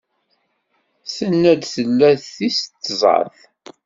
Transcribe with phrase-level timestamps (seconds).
[1.15, 3.37] Tenna-d tella d tis tẓat.